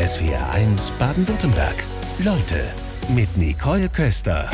[0.00, 1.84] SWR1 Baden-Württemberg.
[2.20, 2.58] Leute
[3.14, 4.50] mit Nicole Köster.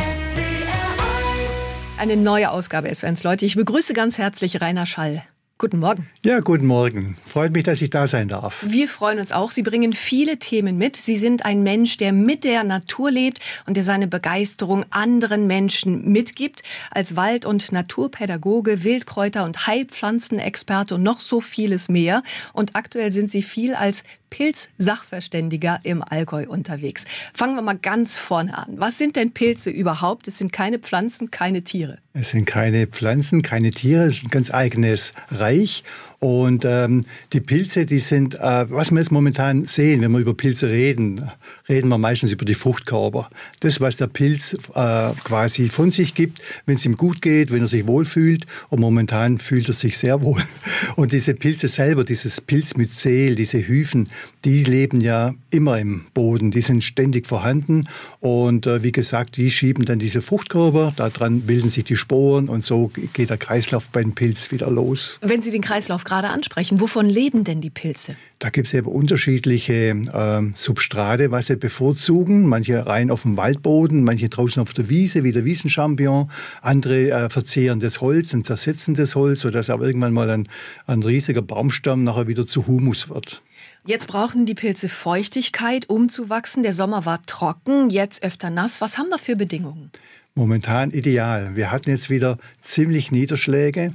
[1.99, 3.45] Eine neue Ausgabe SWR1 Leute.
[3.46, 5.22] Ich begrüße ganz herzlich Rainer Schall.
[5.58, 6.06] Guten Morgen.
[6.22, 7.16] Ja, guten Morgen.
[7.27, 8.66] Freut mich, dass ich da sein darf.
[8.68, 9.50] Wir freuen uns auch.
[9.50, 10.96] Sie bringen viele Themen mit.
[10.96, 16.12] Sie sind ein Mensch, der mit der Natur lebt und der seine Begeisterung anderen Menschen
[16.12, 16.62] mitgibt.
[16.91, 22.23] Als Wald- und Naturpädagoge, Wildkräuter- und Heilpflanzenexperte und noch so vieles mehr.
[22.52, 27.07] Und aktuell sind Sie viel als Pilz-Sachverständiger im Allgäu unterwegs.
[27.32, 28.74] Fangen wir mal ganz vorne an.
[28.79, 30.29] Was sind denn Pilze überhaupt?
[30.29, 31.96] Es sind keine Pflanzen, keine Tiere.
[32.19, 35.84] Es sind keine Pflanzen, keine Tiere, es ist ein ganz eigenes Reich.
[36.19, 37.02] Und ähm,
[37.33, 41.30] die Pilze, die sind, äh, was wir jetzt momentan sehen, wenn wir über Pilze reden,
[41.69, 43.29] reden wir meistens über die Fruchtkörper.
[43.61, 47.60] Das, was der Pilz äh, quasi von sich gibt, wenn es ihm gut geht, wenn
[47.60, 48.47] er sich wohlfühlt.
[48.71, 50.43] Und momentan fühlt er sich sehr wohl.
[50.97, 54.09] Und diese Pilze selber, dieses Pilzmyzel, diese Hyphen,
[54.45, 57.88] die leben ja immer im Boden, die sind ständig vorhanden.
[58.21, 62.65] Und äh, wie gesagt, die schieben dann diese Fruchtkörper, daran bilden sich die Sporen und
[62.65, 65.19] so geht der Kreislauf beim Pilz wieder los.
[65.22, 68.16] Wenn Sie den Kreislauf gerade ansprechen, wovon leben denn die Pilze?
[68.38, 72.47] Da gibt es eben unterschiedliche äh, Substrate, was sie bevorzugen.
[72.47, 76.31] Manche rein auf dem Waldboden, manche draußen auf der Wiese, wie der Wiesenchampion.
[76.62, 80.49] Andere äh, verzehren das Holz und zersetzen das Holz, sodass aber irgendwann mal ein,
[80.87, 83.43] ein riesiger Baumstamm nachher wieder zu Humus wird.
[83.84, 86.62] Jetzt brauchen die Pilze Feuchtigkeit, um zu wachsen.
[86.62, 88.81] Der Sommer war trocken, jetzt öfter nass.
[88.81, 89.91] Was haben wir für Bedingungen?
[90.34, 91.56] Momentan ideal.
[91.56, 93.94] Wir hatten jetzt wieder ziemlich Niederschläge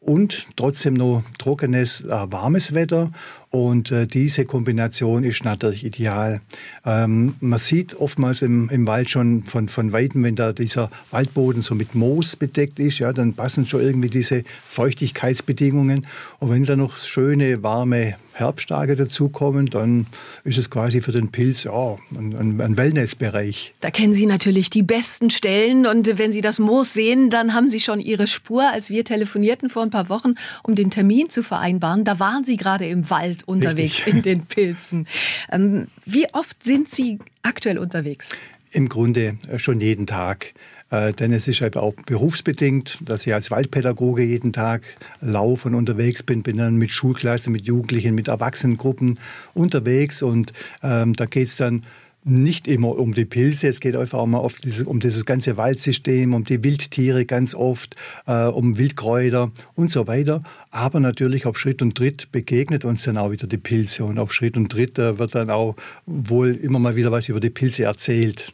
[0.00, 3.10] und trotzdem noch trockenes, äh, warmes Wetter.
[3.50, 6.40] Und äh, diese Kombination ist natürlich ideal.
[6.86, 11.60] Ähm, man sieht oftmals im, im Wald schon von, von Weitem, wenn da dieser Waldboden
[11.60, 16.06] so mit Moos bedeckt ist, ja, dann passen schon irgendwie diese Feuchtigkeitsbedingungen.
[16.38, 20.06] Und wenn da noch schöne, warme Herbsttage dazukommen, dann
[20.44, 23.74] ist es quasi für den Pilz ja, ein, ein Wellnessbereich.
[23.80, 27.68] Da kennen Sie natürlich die besten Stellen und wenn Sie das Moos sehen, dann haben
[27.68, 28.62] Sie schon Ihre Spur.
[28.70, 32.56] Als wir telefonierten vor ein paar Wochen, um den Termin zu vereinbaren, da waren Sie
[32.56, 34.14] gerade im Wald unterwegs Richtig.
[34.14, 35.06] in den Pilzen.
[35.50, 38.30] Ähm, wie oft sind Sie aktuell unterwegs?
[38.72, 40.54] Im Grunde äh, schon jeden Tag.
[40.90, 44.82] Äh, denn es ist halt auch berufsbedingt, dass ich als Waldpädagoge jeden Tag
[45.20, 49.18] laufe und unterwegs bin, bin dann mit Schulklassen, mit Jugendlichen, mit Erwachsenengruppen
[49.54, 50.52] unterwegs und
[50.82, 51.84] ähm, da geht's dann
[52.24, 56.34] nicht immer um die Pilze, es geht einfach auch mal oft um dieses ganze Waldsystem,
[56.34, 60.42] um die Wildtiere ganz oft, äh, um Wildkräuter und so weiter.
[60.70, 64.34] Aber natürlich auf Schritt und Tritt begegnet uns dann auch wieder die Pilze und auf
[64.34, 65.76] Schritt und Tritt äh, wird dann auch
[66.06, 68.52] wohl immer mal wieder was über die Pilze erzählt.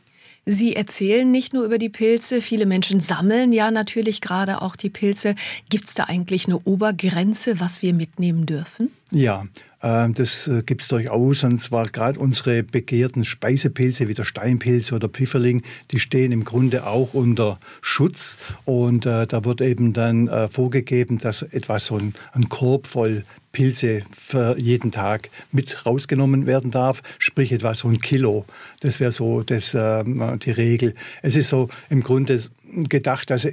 [0.49, 4.91] Sie erzählen nicht nur über die Pilze, viele Menschen sammeln ja natürlich gerade auch die
[4.91, 5.35] Pilze.
[5.71, 8.93] Gibt es da eigentlich eine Obergrenze, was wir mitnehmen dürfen?
[9.13, 9.47] Ja,
[9.83, 11.45] äh, das äh, gibt es durchaus.
[11.45, 15.63] Und zwar gerade unsere begehrten Speisepilze wie der Steinpilz oder Pfifferling,
[15.93, 18.37] die stehen im Grunde auch unter Schutz.
[18.65, 22.15] Und äh, da wird eben dann äh, vorgegeben, dass etwa so ein,
[22.49, 28.45] Korb voll Pilze für jeden Tag mit rausgenommen werden darf, sprich etwa so ein Kilo.
[28.81, 30.95] Das wäre so das, äh, die Regel.
[31.23, 32.43] Es ist so im Grunde
[32.89, 33.49] gedacht, dass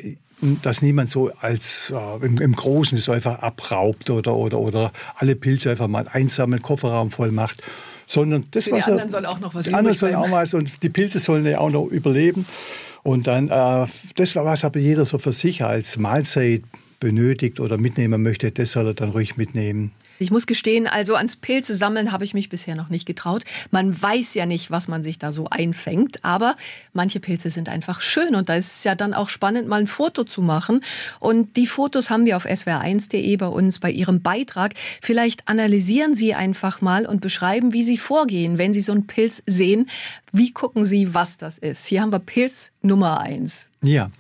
[0.62, 5.36] dass niemand so als äh, im, im, Großen so einfach abraubt oder, oder, oder alle
[5.36, 7.62] Pilze einfach mal einsammelt, Kofferraum voll macht,
[8.06, 10.54] sondern das, Für was die anderen soll auch noch was die anderen sollen auch was
[10.54, 12.46] und die Pilze sollen ja auch noch überleben.
[13.04, 16.64] Und dann, äh, das war was aber jeder so für sich als Mahlzeit
[17.00, 19.92] benötigt oder mitnehmen möchte, das soll er dann ruhig mitnehmen.
[20.20, 23.44] Ich muss gestehen, also ans Pilze sammeln habe ich mich bisher noch nicht getraut.
[23.72, 26.56] Man weiß ja nicht, was man sich da so einfängt, aber
[26.94, 29.88] manche Pilze sind einfach schön und da ist es ja dann auch spannend, mal ein
[29.88, 30.84] Foto zu machen.
[31.20, 34.74] Und die Fotos haben wir auf swr1.de bei uns bei Ihrem Beitrag.
[35.02, 39.42] Vielleicht analysieren Sie einfach mal und beschreiben, wie Sie vorgehen, wenn Sie so einen Pilz
[39.46, 39.90] sehen.
[40.32, 41.88] Wie gucken Sie, was das ist?
[41.88, 43.68] Hier haben wir Pilz Nummer eins.
[43.82, 44.12] Ja,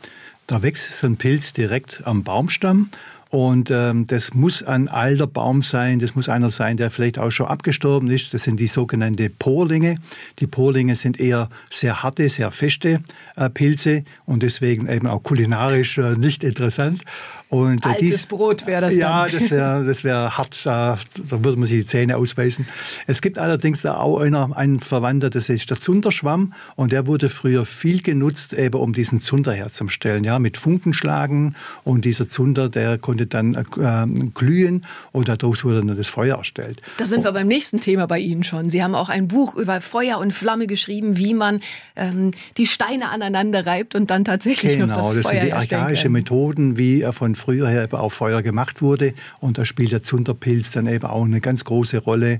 [0.48, 2.90] da wächst so ein Pilz direkt am Baumstamm
[3.34, 7.32] und ähm, das muss ein alter Baum sein, das muss einer sein, der vielleicht auch
[7.32, 8.32] schon abgestorben ist.
[8.32, 9.96] Das sind die sogenannten Porlinge.
[10.38, 13.02] Die Porlinge sind eher sehr harte, sehr feste
[13.36, 17.02] äh, Pilze und deswegen eben auch kulinarisch äh, nicht interessant.
[17.50, 19.34] Und, äh, Altes dies, Brot wäre das ja, dann.
[19.34, 20.98] Ja, das wäre das wär hart, äh, da
[21.30, 22.66] würde man sich die Zähne ausbeißen.
[23.06, 27.30] Es gibt allerdings da auch einer, einen Verwandter, das ist der Zunderschwamm und der wurde
[27.30, 32.98] früher viel genutzt, eben um diesen Zunder herzustellen, ja, mit Funkenschlagen und dieser Zunder, der
[32.98, 36.82] konnte dann äh, glühen und daraus wurde dann das Feuer erstellt.
[36.98, 38.70] Da sind wir beim nächsten Thema bei Ihnen schon.
[38.70, 41.60] Sie haben auch ein Buch über Feuer und Flamme geschrieben, wie man
[41.96, 45.54] ähm, die Steine aneinander reibt und dann tatsächlich genau, noch das, das Feuer sind die
[45.54, 49.14] archaischen Methoden, wie von früher her eben auch Feuer gemacht wurde.
[49.40, 52.40] Und da spielt der Zunderpilz dann eben auch eine ganz große Rolle.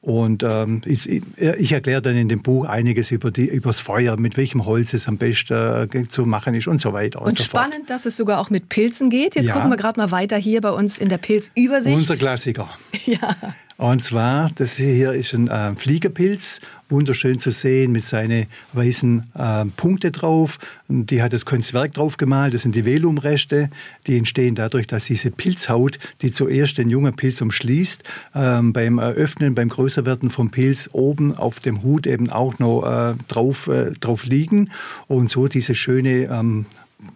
[0.00, 4.18] Und ähm, ich, ich, erkläre dann in dem Buch einiges über, die, über das Feuer,
[4.18, 7.22] mit welchem Holz es am besten äh, zu machen ist und so weiter.
[7.22, 7.90] Und, und so spannend, fort.
[7.90, 9.34] dass es sogar auch mit Pilzen geht.
[9.34, 9.54] Jetzt ja.
[9.54, 11.96] gucken wir gerade mal weiter hier bei uns in der Pilzübersicht.
[11.96, 12.68] Unser Klassiker.
[13.06, 13.34] ja.
[13.76, 19.64] Und zwar, das hier ist ein äh, Fliegerpilz, wunderschön zu sehen mit seinen weißen äh,
[19.76, 20.58] Punkte drauf.
[20.86, 23.70] Und die hat das Kunstwerk drauf gemalt, das sind die Velumreste.
[24.06, 28.04] Die entstehen dadurch, dass diese Pilzhaut, die zuerst den jungen Pilz umschließt,
[28.36, 33.14] ähm, beim Eröffnen, beim Größerwerden vom Pilz oben auf dem Hut eben auch noch äh,
[33.26, 34.70] drauf, äh, drauf liegen
[35.08, 36.66] und so diese schöne ähm,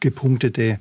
[0.01, 0.81] gepunktete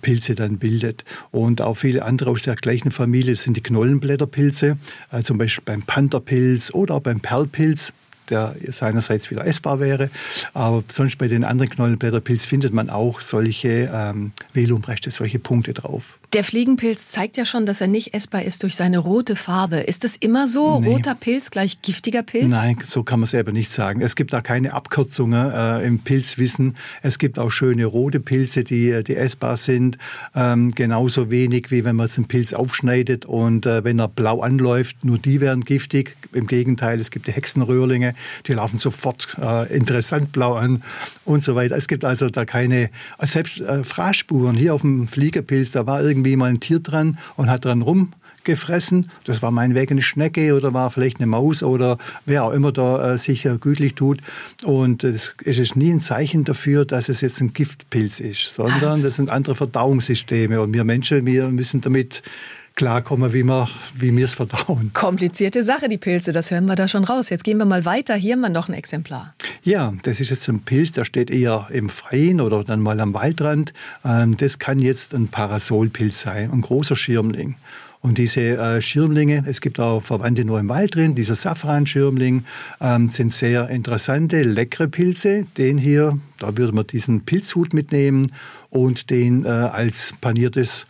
[0.00, 1.04] Pilze dann bildet.
[1.30, 4.76] Und auch viele andere aus der gleichen Familie sind die Knollenblätterpilze,
[5.10, 7.92] äh, zum Beispiel beim Pantherpilz oder auch beim Perlpilz
[8.30, 10.08] der seinerseits wieder essbar wäre.
[10.54, 16.18] Aber sonst bei den anderen Knollenblätterpilz findet man auch solche ähm, Velumreste, solche Punkte drauf.
[16.32, 19.76] Der Fliegenpilz zeigt ja schon, dass er nicht essbar ist durch seine rote Farbe.
[19.80, 20.80] Ist das immer so?
[20.80, 20.86] Nee.
[20.86, 22.48] Roter Pilz gleich giftiger Pilz?
[22.48, 24.00] Nein, so kann man es selber nicht sagen.
[24.00, 26.78] Es gibt da keine Abkürzungen äh, im Pilzwissen.
[27.02, 29.98] Es gibt auch schöne rote Pilze, die, die essbar sind.
[30.34, 35.04] Ähm, genauso wenig, wie wenn man einen Pilz aufschneidet und äh, wenn er blau anläuft,
[35.04, 36.16] nur die wären giftig.
[36.32, 38.14] Im Gegenteil, es gibt die Hexenröhrlinge,
[38.46, 40.82] die laufen sofort äh, interessant blau an
[41.26, 41.76] und so weiter.
[41.76, 42.88] Es gibt also da keine,
[43.20, 47.18] selbst äh, Fraßspuren hier auf dem Fliegerpilz, da war irgendwie irgendwie mal ein Tier dran
[47.36, 49.08] und hat dran rumgefressen.
[49.24, 53.14] Das war meinetwegen eine Schnecke oder war vielleicht eine Maus oder wer auch immer da
[53.14, 54.20] äh, sich äh, gütlich tut.
[54.62, 59.02] Und es ist nie ein Zeichen dafür, dass es jetzt ein Giftpilz ist, sondern Was?
[59.02, 60.60] das sind andere Verdauungssysteme.
[60.60, 62.22] Und wir Menschen, wir müssen damit
[62.74, 64.90] klarkommen, wie wir wie wir es verdauen.
[64.94, 67.30] Komplizierte Sache, die Pilze, das hören wir da schon raus.
[67.30, 68.14] Jetzt gehen wir mal weiter.
[68.14, 69.34] Hier haben wir noch ein Exemplar.
[69.62, 73.14] Ja, das ist jetzt ein Pilz, der steht eher im Freien oder dann mal am
[73.14, 73.72] Waldrand.
[74.04, 77.56] Ähm, das kann jetzt ein Parasolpilz sein, ein großer Schirmling.
[78.02, 82.44] Und diese äh, Schirmlinge, es gibt auch Verwandte nur im Wald drin, dieser Safranschirmling,
[82.80, 85.44] ähm, sind sehr interessante, leckere Pilze.
[85.56, 88.26] Den hier, da würde man diesen Pilzhut mitnehmen
[88.70, 90.86] und den äh, als paniertes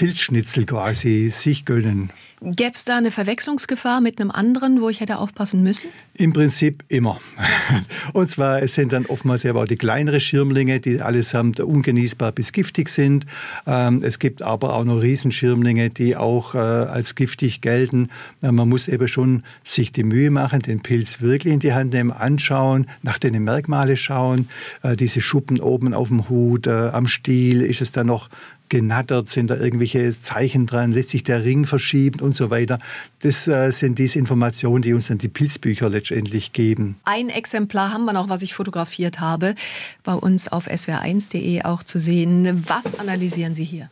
[0.00, 2.10] Pilzschnitzel quasi sich gönnen.
[2.40, 5.90] Gäbe es da eine Verwechslungsgefahr mit einem anderen, wo ich hätte aufpassen müssen?
[6.14, 7.20] Im Prinzip immer.
[8.14, 12.52] Und zwar, es sind dann oftmals aber auch die kleineren Schirmlinge, die allesamt ungenießbar bis
[12.52, 13.26] giftig sind.
[13.66, 18.08] Ähm, es gibt aber auch noch Riesenschirmlinge, die auch äh, als giftig gelten.
[18.40, 22.10] Man muss eben schon sich die Mühe machen, den Pilz wirklich in die Hand nehmen,
[22.10, 24.48] anschauen, nach den Merkmalen schauen.
[24.82, 28.30] Äh, diese Schuppen oben auf dem Hut, äh, am Stiel, ist es dann noch
[28.70, 32.78] genattert, sind da irgendwelche Zeichen dran, lässt sich der Ring verschieben und so weiter.
[33.18, 36.96] Das äh, sind diese Informationen, die uns dann die Pilzbücher letztendlich geben.
[37.04, 39.54] Ein Exemplar haben wir noch, was ich fotografiert habe,
[40.02, 42.64] bei uns auf swr1.de auch zu sehen.
[42.66, 43.90] Was analysieren Sie hier?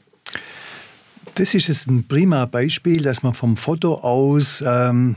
[1.35, 5.17] Das ist jetzt ein prima Beispiel, dass man vom Foto aus ähm,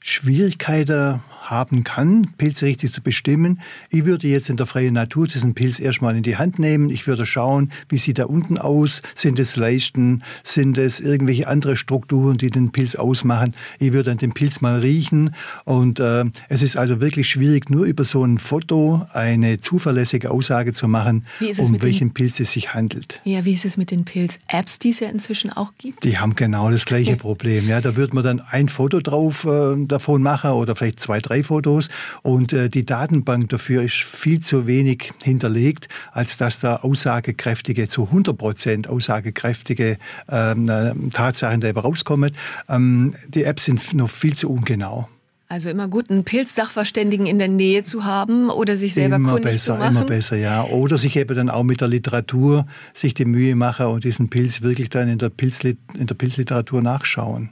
[0.00, 3.60] Schwierigkeiten haben kann, Pilze richtig zu bestimmen.
[3.90, 6.90] Ich würde jetzt in der freien Natur diesen Pilz erstmal in die Hand nehmen.
[6.90, 9.02] Ich würde schauen, wie sieht er unten aus?
[9.14, 10.22] Sind es Leisten?
[10.42, 13.54] Sind es irgendwelche andere Strukturen, die den Pilz ausmachen?
[13.78, 15.34] Ich würde dann den Pilz mal riechen.
[15.64, 20.72] Und äh, es ist also wirklich schwierig, nur über so ein Foto eine zuverlässige Aussage
[20.72, 23.20] zu machen, um welchen den, Pilz es sich handelt.
[23.24, 26.04] Ja, wie ist es mit den Pilz-Apps, die es ja inzwischen auch gibt?
[26.04, 27.68] Die haben genau das gleiche Problem.
[27.68, 31.31] Ja, da würde man dann ein Foto drauf äh, davon machen oder vielleicht zwei, drei
[31.42, 31.88] Fotos
[32.22, 38.04] und äh, die Datenbank dafür ist viel zu wenig hinterlegt, als dass da aussagekräftige, zu
[38.04, 39.96] 100 Prozent aussagekräftige
[40.28, 42.32] ähm, äh, Tatsachen dabei rauskommen.
[42.68, 45.08] Ähm, die Apps sind noch viel zu ungenau.
[45.52, 49.52] Also immer gut, einen Pilzsachverständigen in der Nähe zu haben oder sich selber immer kundig
[49.52, 49.96] besser, zu machen.
[49.96, 50.64] Immer besser, ja.
[50.64, 54.62] Oder sich eben dann auch mit der Literatur sich die Mühe machen und diesen Pilz
[54.62, 57.50] wirklich dann in der, Pilzlit in der Pilzliteratur nachschauen.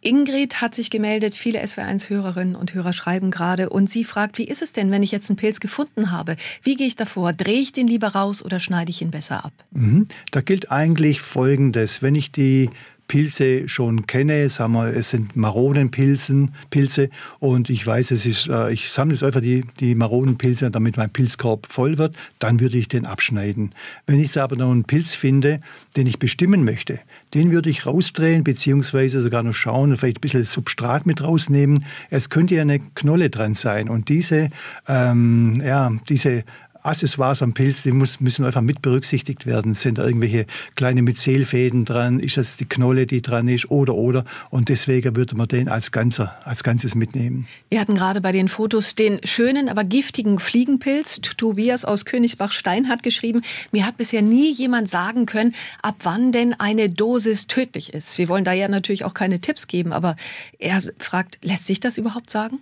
[0.00, 4.62] Ingrid hat sich gemeldet, viele SW1-Hörerinnen und Hörer schreiben gerade und sie fragt, wie ist
[4.62, 6.36] es denn, wenn ich jetzt einen Pilz gefunden habe?
[6.62, 7.32] Wie gehe ich davor?
[7.32, 9.52] Drehe ich den lieber raus oder schneide ich ihn besser ab?
[9.72, 10.06] Mhm.
[10.30, 12.00] Da gilt eigentlich Folgendes.
[12.00, 12.70] Wenn ich die
[13.08, 17.08] Pilze schon kenne, sagen wir, es sind Maronenpilzen, Pilze
[17.40, 21.10] und ich weiß, es ist, äh, ich sammle jetzt einfach die, die Maronenpilze, damit mein
[21.10, 23.72] Pilzkorb voll wird, dann würde ich den abschneiden.
[24.06, 25.60] Wenn ich jetzt aber noch einen Pilz finde,
[25.96, 27.00] den ich bestimmen möchte,
[27.34, 31.84] den würde ich rausdrehen, beziehungsweise sogar noch schauen, vielleicht ein bisschen Substrat mit rausnehmen.
[32.10, 34.50] Es könnte ja eine Knolle dran sein und diese,
[34.86, 36.44] ähm, ja, diese
[36.88, 39.74] Accessoires am Pilz, die muss, müssen einfach mit berücksichtigt werden.
[39.74, 42.18] Sind da irgendwelche kleine Myzelfäden dran?
[42.18, 43.70] Ist das die Knolle, die dran ist?
[43.70, 44.24] Oder, oder.
[44.50, 47.46] Und deswegen würde man den als, Ganzer, als Ganzes mitnehmen.
[47.70, 51.20] Wir hatten gerade bei den Fotos den schönen, aber giftigen Fliegenpilz.
[51.20, 53.42] Tobias aus Königsbach-Stein hat geschrieben,
[53.72, 58.18] mir hat bisher nie jemand sagen können, ab wann denn eine Dosis tödlich ist.
[58.18, 60.16] Wir wollen da ja natürlich auch keine Tipps geben, aber
[60.58, 62.58] er fragt, lässt sich das überhaupt sagen?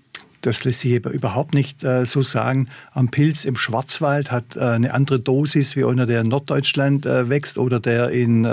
[0.47, 2.69] Das lässt sich überhaupt nicht äh, so sagen.
[2.93, 7.29] Am Pilz im Schwarzwald hat äh, eine andere Dosis wie einer, der in Norddeutschland äh,
[7.29, 8.47] wächst oder der in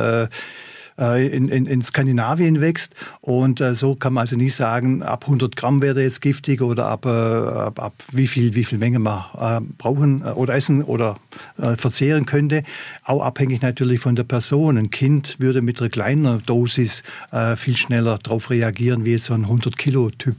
[1.00, 2.94] äh, in, in, in Skandinavien wächst.
[3.22, 6.88] Und äh, so kann man also nie sagen, ab 100 Gramm wäre jetzt giftig oder
[6.88, 10.84] ab, äh, ab, ab, wie, viel, wie viel Menge man äh, brauchen äh, oder essen
[10.84, 11.18] oder
[11.58, 12.64] äh, verzehren könnte.
[13.04, 14.78] Auch abhängig natürlich von der Person.
[14.78, 17.04] Ein Kind würde mit einer kleinen Dosis
[17.58, 20.36] viel schneller darauf reagieren wie jetzt so ein 100-Kilo-Typ,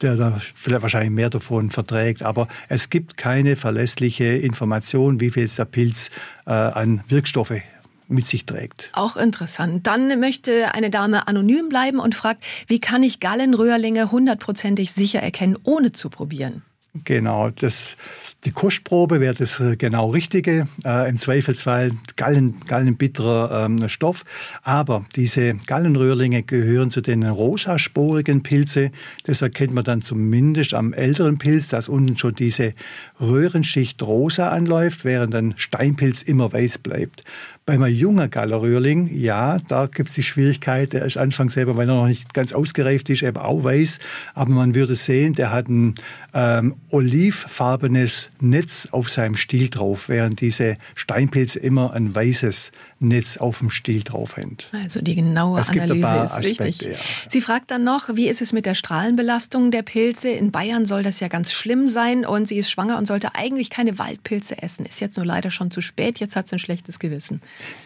[0.00, 2.22] der da vielleicht wahrscheinlich mehr davon verträgt.
[2.22, 6.10] Aber es gibt keine verlässliche Information, wie viel jetzt der Pilz
[6.44, 7.60] an Wirkstoffe
[8.08, 8.90] mit sich trägt.
[8.92, 9.86] Auch interessant.
[9.86, 15.56] Dann möchte eine Dame anonym bleiben und fragt, wie kann ich Gallenröhrlinge hundertprozentig sicher erkennen,
[15.62, 16.62] ohne zu probieren?
[17.02, 17.96] Genau, das,
[18.44, 20.68] die Kostprobe wäre das genau Richtige.
[20.84, 24.24] Äh, Im Zweifelsfall Gallen, gallenbitterer ähm, Stoff.
[24.62, 28.92] Aber diese Gallenröhrlinge gehören zu den rosasporigen Pilze.
[29.24, 32.74] Das erkennt man dann zumindest am älteren Pilz, dass unten schon diese
[33.20, 37.24] Röhrenschicht rosa anläuft, während ein Steinpilz immer weiß bleibt.
[37.66, 41.88] Bei einem jungen Gallerröhrling, ja, da gibt es die Schwierigkeit, der ist anfangs selber, weil
[41.88, 44.00] er noch nicht ganz ausgereift ist, eben auch weiß.
[44.34, 45.94] Aber man würde sehen, der hat ein
[46.34, 52.70] ähm, olivfarbenes Netz auf seinem Stiel drauf, während diese Steinpilze immer ein weißes
[53.08, 54.70] Netz auf dem Stiel drauf hängt.
[54.72, 56.92] Also die genaue es Analyse ist Aspekte, wichtig.
[56.92, 56.98] Ja.
[57.28, 60.30] Sie fragt dann noch, wie ist es mit der Strahlenbelastung der Pilze?
[60.30, 63.70] In Bayern soll das ja ganz schlimm sein und sie ist schwanger und sollte eigentlich
[63.70, 64.86] keine Waldpilze essen.
[64.86, 67.40] Ist jetzt nur leider schon zu spät, jetzt hat sie ein schlechtes Gewissen.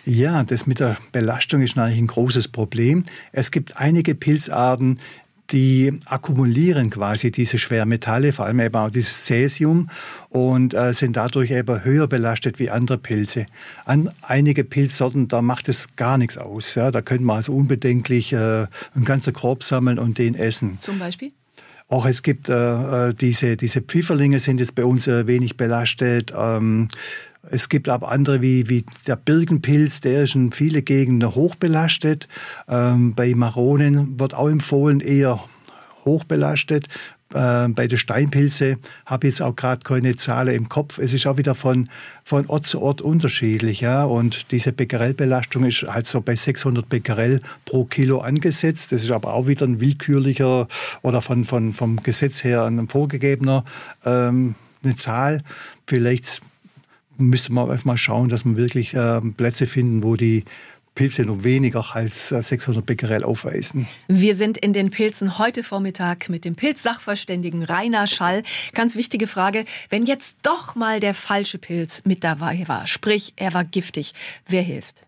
[0.04, 3.04] Ja, das mit der Belastung ist natürlich ein großes Problem.
[3.32, 4.98] Es gibt einige Pilzarten,
[5.50, 9.88] die akkumulieren quasi diese Schwermetalle, vor allem eben auch dieses Cäsium
[10.28, 13.46] und äh, sind dadurch eben höher belastet wie andere Pilze.
[13.84, 16.74] An einige Pilzsorten, da macht es gar nichts aus.
[16.74, 16.90] Ja?
[16.90, 20.78] Da könnte man also unbedenklich äh, einen ganzen Korb sammeln und den essen.
[20.80, 21.32] Zum Beispiel?
[21.90, 26.32] Auch es gibt äh, äh diese, diese Pfifferlinge sind jetzt bei uns äh, wenig belastet.
[26.36, 26.88] Ähm,
[27.50, 32.28] es gibt aber andere wie, wie der Birkenpilz, der ist in viele Gegenden hochbelastet.
[32.68, 35.40] Ähm, bei Maronen wird auch empfohlen, eher
[36.04, 36.88] hochbelastet.
[37.34, 40.98] Äh, bei den Steinpilze habe ich jetzt auch gerade keine Zahlen im Kopf.
[40.98, 41.88] Es ist auch wieder von,
[42.24, 43.80] von Ort zu Ort unterschiedlich.
[43.80, 44.04] Ja?
[44.04, 48.92] Und diese Becquerelbelastung ist halt so bei 600 Becquerel pro Kilo angesetzt.
[48.92, 50.68] Das ist aber auch wieder ein willkürlicher
[51.02, 53.64] oder von, von, vom Gesetz her ein vorgegebener
[54.06, 55.42] ähm, eine Zahl.
[55.86, 56.40] Vielleicht
[57.18, 60.44] müsste man einfach mal schauen, dass man wirklich äh, Plätze finden, wo die
[60.94, 63.86] Pilze noch weniger als 600 äh, Becquerel aufweisen.
[64.08, 68.42] Wir sind in den Pilzen heute Vormittag mit dem Pilzsachverständigen Rainer Schall.
[68.74, 73.54] Ganz wichtige Frage, wenn jetzt doch mal der falsche Pilz mit dabei war, sprich er
[73.54, 74.12] war giftig,
[74.48, 75.06] wer hilft?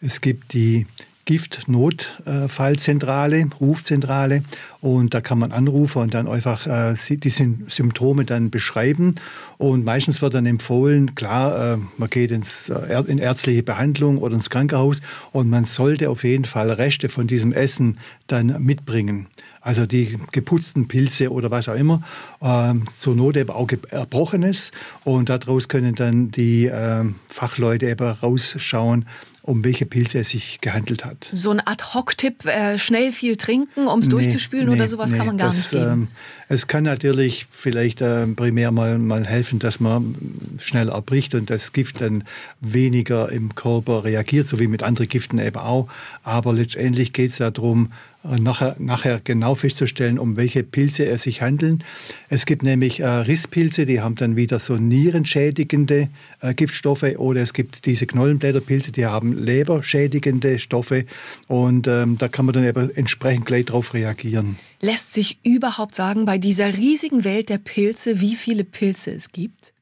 [0.00, 0.86] Es gibt die
[1.26, 4.42] Giftnotfallzentrale, Rufzentrale.
[4.80, 9.16] Und da kann man anrufen und dann einfach äh, die Symptome dann beschreiben.
[9.58, 14.36] Und meistens wird dann empfohlen, klar, äh, man geht ins, äh, in ärztliche Behandlung oder
[14.36, 15.02] ins Krankenhaus
[15.32, 19.26] und man sollte auf jeden Fall Reste von diesem Essen dann mitbringen.
[19.60, 22.02] Also die geputzten Pilze oder was auch immer,
[22.40, 24.70] ähm, zur Not eben auch Erbrochenes.
[25.02, 29.06] Und daraus können dann die ähm, Fachleute eben rausschauen,
[29.46, 31.28] um welche Pilze es sich gehandelt hat.
[31.32, 35.18] So ein Ad-Hoc-Tipp, äh, schnell viel trinken, um es nee, durchzuspülen nee, oder sowas nee,
[35.18, 35.84] kann man gar das, nicht geben?
[35.84, 36.08] Ähm,
[36.48, 40.14] es kann natürlich vielleicht äh, primär mal, mal helfen, dass man
[40.58, 42.24] schnell erbricht und das Gift dann
[42.60, 45.88] weniger im Körper reagiert, so wie mit anderen Giften eben auch.
[46.22, 47.90] Aber letztendlich geht es darum,
[48.22, 51.84] nachher, nachher genau festzustellen, um welche Pilze es sich handelt.
[52.28, 56.08] Es gibt nämlich äh, Risspilze, die haben dann wieder so nierenschädigende
[56.40, 61.06] äh, Giftstoffe oder es gibt diese Knollenblätterpilze, die haben leberschädigende Stoffe
[61.48, 64.56] und ähm, da kann man dann eben entsprechend gleich darauf reagieren.
[64.80, 69.72] Lässt sich überhaupt sagen, bei dieser riesigen Welt der Pilze, wie viele Pilze es gibt?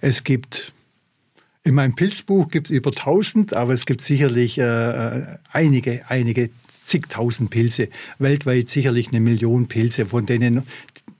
[0.00, 0.72] Es gibt
[1.66, 6.50] in meinem Pilzbuch gibt es über 1000, aber es gibt sicherlich äh, äh, einige, einige
[6.68, 7.88] zigtausend Pilze.
[8.18, 10.64] Weltweit sicherlich eine Million Pilze, von denen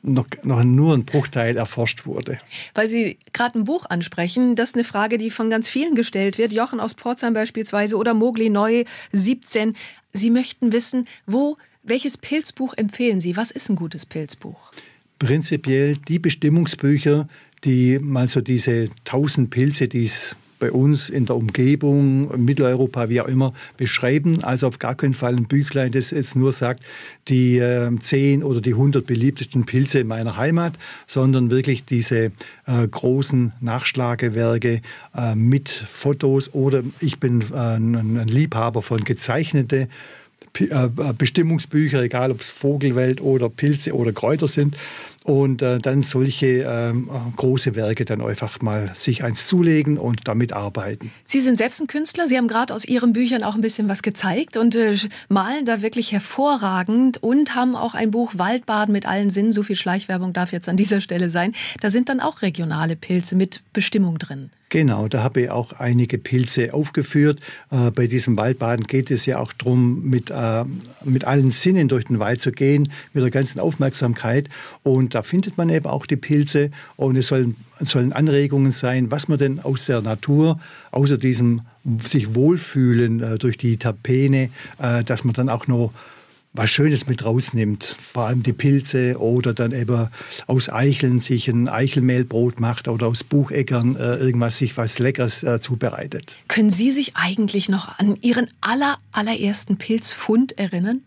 [0.03, 2.37] noch, noch nur ein Bruchteil erforscht wurde.
[2.75, 6.37] Weil Sie gerade ein Buch ansprechen, das ist eine Frage, die von ganz vielen gestellt
[6.37, 6.53] wird.
[6.53, 9.75] Jochen aus Pforzheim beispielsweise oder Mogli Neu 17.
[10.13, 13.37] Sie möchten wissen, wo, welches Pilzbuch empfehlen Sie?
[13.37, 14.59] Was ist ein gutes Pilzbuch?
[15.19, 17.29] Prinzipiell die Bestimmungsbücher,
[17.63, 23.21] die mal so diese tausend Pilze, die es bei uns in der Umgebung, Mitteleuropa, wie
[23.21, 24.43] auch immer, beschreiben.
[24.45, 26.83] Also auf gar keinen Fall ein Büchlein, das jetzt nur sagt,
[27.29, 32.33] die äh, 10 oder die 100 beliebtesten Pilze in meiner Heimat, sondern wirklich diese
[32.67, 34.81] äh, großen Nachschlagewerke
[35.15, 39.89] äh, mit Fotos oder ich bin äh, ein Liebhaber von gezeichnete
[41.19, 44.77] Bestimmungsbücher, egal ob es Vogelwelt oder Pilze oder Kräuter sind
[45.25, 50.53] und äh, dann solche ähm, große Werke dann einfach mal sich eins zulegen und damit
[50.53, 51.11] arbeiten.
[51.25, 52.29] Sie sind selbst ein Künstler.
[52.29, 54.95] Sie haben gerade aus Ihren Büchern auch ein bisschen was gezeigt und äh,
[55.31, 59.55] malen da wirklich hervorragend und haben auch ein Buch Waldbaden mit allen Sinnen.
[59.55, 61.55] So viel Schleichwerbung darf jetzt an dieser Stelle sein.
[61.81, 64.51] Da sind dann auch regionale Pilze mit Bestimmung drin.
[64.75, 67.41] Genau, da habe ich auch einige Pilze aufgeführt.
[67.71, 70.65] Äh, bei diesem Waldbaden geht es ja auch darum, mit, äh,
[71.05, 74.49] mit allen Sinnen durch den Wald zu gehen, mit der ganzen Aufmerksamkeit.
[74.83, 79.29] Und da findet man eben auch die Pilze und es sollen, sollen Anregungen sein, was
[79.29, 80.59] man denn aus der Natur,
[80.91, 81.61] außer diesem
[82.03, 85.93] sich wohlfühlen äh, durch die Terpene, äh, dass man dann auch noch
[86.55, 90.09] was Schönes mit rausnimmt, vor allem die Pilze oder dann eben
[90.47, 95.61] aus Eicheln sich ein Eichelmehlbrot macht oder aus Bucheckern äh, irgendwas sich was Leckeres äh,
[95.61, 96.37] zubereitet.
[96.47, 101.03] Können Sie sich eigentlich noch an Ihren aller, allerersten Pilzfund erinnern?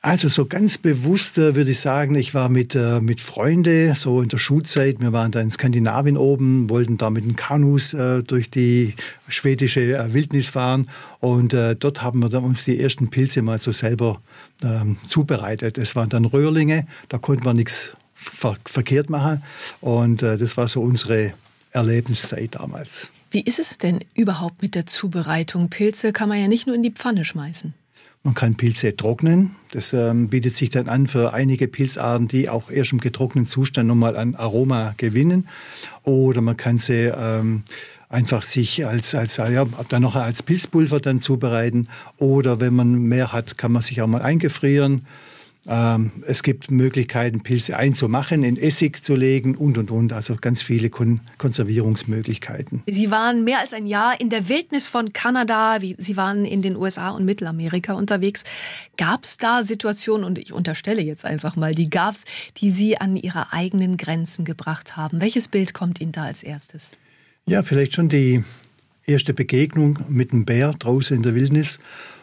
[0.00, 4.28] Also so ganz bewusst würde ich sagen, ich war mit, äh, mit Freunden so in
[4.28, 5.00] der Schulzeit.
[5.00, 8.94] Wir waren da in Skandinavien oben, wollten da mit den Kanus äh, durch die
[9.26, 10.88] schwedische äh, Wildnis fahren
[11.18, 14.20] und äh, dort haben wir dann uns die ersten Pilze mal so selber
[14.62, 15.78] ähm, zubereitet.
[15.78, 19.42] Es waren dann Röhrlinge, da konnten wir nichts ver verkehrt machen
[19.80, 21.34] und äh, das war so unsere
[21.72, 23.10] Erlebniszeit damals.
[23.32, 25.70] Wie ist es denn überhaupt mit der Zubereitung?
[25.70, 27.74] Pilze kann man ja nicht nur in die Pfanne schmeißen.
[28.24, 29.54] Man kann Pilze trocknen.
[29.70, 33.88] Das ähm, bietet sich dann an für einige Pilzarten, die auch erst im getrockneten Zustand
[33.88, 35.48] nochmal ein Aroma gewinnen.
[36.02, 37.62] Oder man kann sie ähm,
[38.08, 41.88] einfach sich als, als ja, dann noch als Pilzpulver dann zubereiten.
[42.16, 45.06] Oder wenn man mehr hat, kann man sich auch mal eingefrieren.
[45.70, 50.14] Ähm, es gibt Möglichkeiten, Pilze einzumachen, in Essig zu legen und, und, und.
[50.14, 52.82] Also ganz viele Kon Konservierungsmöglichkeiten.
[52.86, 55.78] Sie waren mehr als ein Jahr in der Wildnis von Kanada.
[55.98, 58.44] Sie waren in den USA und Mittelamerika unterwegs.
[58.96, 62.24] Gab es da Situationen, und ich unterstelle jetzt einfach mal, die gab es,
[62.56, 65.20] die Sie an Ihre eigenen Grenzen gebracht haben?
[65.20, 66.96] Welches Bild kommt Ihnen da als erstes?
[67.44, 68.42] Ja, vielleicht schon die
[69.04, 71.78] erste Begegnung mit einem Bär draußen in der Wildnis.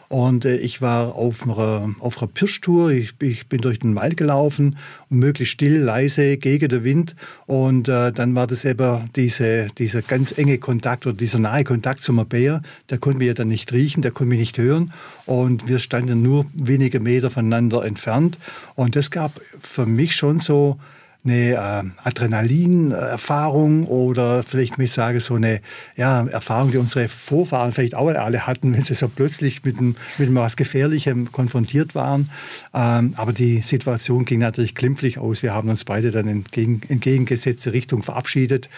[0.08, 2.90] Und äh, ich war auf einer, auf einer Pirschtour.
[2.90, 4.76] Ich, ich, bin durch den Wald gelaufen,
[5.08, 7.16] möglichst still, leise, gegen den Wind.
[7.46, 12.02] Und äh, dann war das eben diese, dieser ganz enge Kontakt oder dieser nahe Kontakt
[12.02, 12.62] zum Bär.
[12.90, 14.92] Der konnte mich ja dann nicht riechen, der konnte mich nicht hören.
[15.26, 18.38] Und wir standen nur wenige Meter voneinander entfernt.
[18.74, 20.78] Und das gab für mich schon so
[21.26, 25.60] eine äh, Adrenalin-Erfahrung oder vielleicht ich sage so eine
[25.96, 29.96] ja, Erfahrung, die unsere Vorfahren vielleicht auch alle hatten, wenn sie so plötzlich mit, einem,
[30.18, 32.30] mit etwas Gefährlichem konfrontiert waren.
[32.74, 35.42] Ähm, aber die Situation ging natürlich glimpflich aus.
[35.42, 38.68] Wir haben uns beide dann in entgegen, entgegengesetzte Richtung verabschiedet.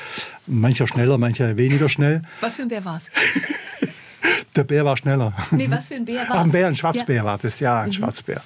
[0.46, 2.22] Mancher schneller, mancher weniger schnell.
[2.40, 3.10] Was für ein Bär war es?
[4.58, 5.32] Der Bär war schneller.
[5.52, 6.42] Nee, was für ein Bär war es?
[6.42, 7.24] Ein Bär, ein Schwarzbär ja.
[7.24, 7.92] war das, ja, ein mhm.
[7.92, 8.42] Schwarzbär.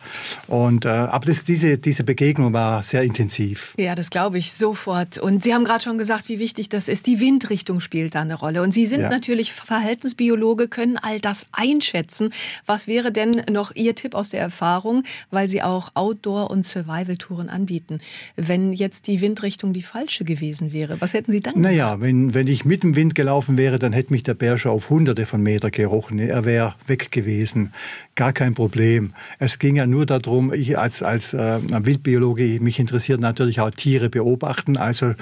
[0.47, 3.73] Und, äh, aber das, diese, diese Begegnung war sehr intensiv.
[3.79, 5.17] Ja, das glaube ich sofort.
[5.17, 7.07] Und Sie haben gerade schon gesagt, wie wichtig das ist.
[7.07, 8.61] Die Windrichtung spielt da eine Rolle.
[8.61, 9.09] Und Sie sind ja.
[9.09, 12.31] natürlich Verhaltensbiologe, können all das einschätzen.
[12.67, 17.49] Was wäre denn noch Ihr Tipp aus der Erfahrung, weil Sie auch Outdoor- und Survival-Touren
[17.49, 18.01] anbieten?
[18.37, 21.71] Wenn jetzt die Windrichtung die falsche gewesen wäre, was hätten Sie dann gemacht?
[21.71, 24.73] Naja, wenn, wenn ich mit dem Wind gelaufen wäre, dann hätte mich der Bär schon
[24.73, 27.73] auf hunderte von Metern gerochen gebrochen, er wäre weg gewesen.
[28.15, 29.13] Gar kein Problem.
[29.39, 34.11] Es ging ja nur darum, ich als, als äh, Wildbiologe, mich interessiert natürlich auch Tiere
[34.11, 35.15] beobachten, also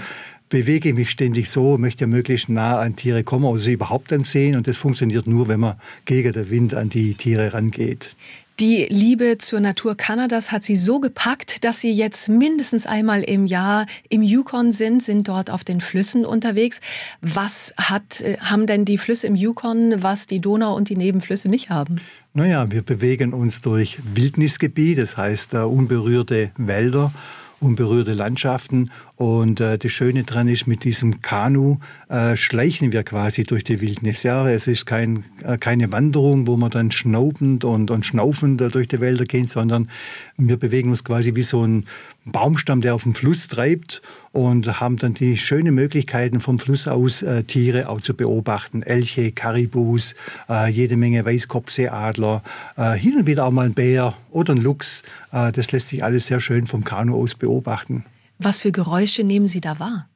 [0.49, 4.57] bewege ich mich ständig so, möchte möglichst nah an Tiere kommen oder sie überhaupt sehen.
[4.57, 8.16] Und das funktioniert nur, wenn man gegen den Wind an die Tiere rangeht.
[8.61, 13.46] Die Liebe zur Natur Kanadas hat sie so gepackt, dass sie jetzt mindestens einmal im
[13.46, 16.83] Jahr im Yukon sind, sind dort auf den Flüssen unterwegs.
[17.23, 21.49] Was hat, äh, haben denn die Flüsse im Yukon, was die Donau und die Nebenflüsse
[21.49, 22.03] nicht haben?
[22.35, 27.12] Naja, wir bewegen uns durch Wildnisgebiet, das heißt uh, unberührte Wälder
[27.61, 28.90] unberührte Landschaften.
[29.16, 31.77] Und äh, das Schöne daran ist, mit diesem Kanu
[32.09, 34.23] äh, schleichen wir quasi durch die Wildnis.
[34.23, 38.88] Ja, es ist kein, äh, keine Wanderung, wo man dann schnaubend und, und schnaufend durch
[38.88, 39.90] die Wälder gehen, sondern
[40.37, 41.85] wir bewegen uns quasi wie so ein
[42.24, 44.02] Baumstamm, der auf dem Fluss treibt
[44.33, 48.83] und haben dann die schönen Möglichkeiten vom Fluss aus äh, Tiere auch zu beobachten.
[48.83, 50.14] Elche, Karibus,
[50.48, 52.42] äh, jede Menge Weißkopfseeadler,
[52.76, 55.02] äh, hin und wieder auch mal ein Bär oder ein Luchs.
[55.33, 58.04] Äh, das lässt sich alles sehr schön vom Kanu aus beobachten.
[58.38, 60.09] Was für Geräusche nehmen Sie da wahr?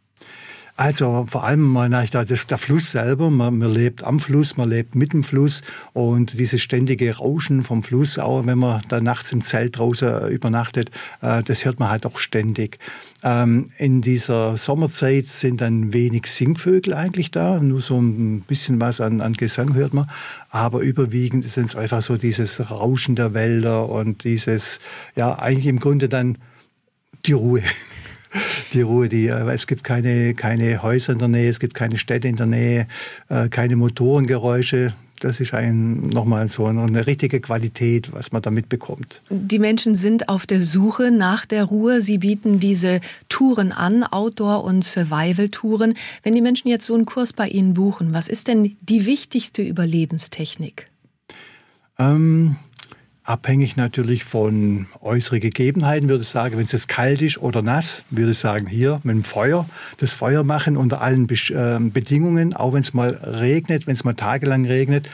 [0.76, 3.30] Also vor allem mal das der Fluss selber.
[3.30, 7.84] Man, man, lebt am Fluss, man lebt mit dem Fluss und dieses ständige Rauschen vom
[7.84, 10.90] Fluss, auch wenn man da nachts im Zelt draußen übernachtet,
[11.22, 12.78] äh, das hört man halt auch ständig.
[13.22, 19.00] Ähm, in dieser Sommerzeit sind dann wenig Singvögel eigentlich da, nur so ein bisschen was
[19.00, 20.10] an, an Gesang hört man,
[20.50, 24.80] aber überwiegend sind es einfach so dieses Rauschen der Wälder und dieses,
[25.14, 26.37] ja eigentlich im Grunde dann
[27.26, 27.62] die Ruhe
[28.74, 29.08] die Ruhe.
[29.08, 32.37] Die, äh, es gibt keine, keine Häuser in der Nähe, es gibt keine Städte in
[32.37, 32.87] der Nähe,
[33.28, 34.94] äh, keine Motorengeräusche.
[35.20, 39.22] Das ist ein, nochmal so eine richtige Qualität, was man da mitbekommt.
[39.30, 42.02] Die Menschen sind auf der Suche nach der Ruhe.
[42.02, 45.94] Sie bieten diese Touren an, Outdoor- und Survival-Touren.
[46.24, 49.62] Wenn die Menschen jetzt so einen Kurs bei Ihnen buchen, was ist denn die wichtigste
[49.62, 50.87] Überlebenstechnik?
[51.98, 52.56] Ähm,
[53.24, 56.58] abhängig natürlich von äußeren Gegebenheiten, würde ich sagen.
[56.58, 60.44] Wenn es kalt ist oder nass, würde ich sagen, hier mit dem Feuer, das Feuer
[60.44, 64.66] machen unter allen Be äh, Bedingungen, auch wenn es mal regnet, wenn es mal tagelang
[64.66, 65.08] regnet,